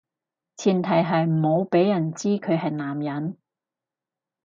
[0.57, 3.37] 前提係唔好畀人知佢係男人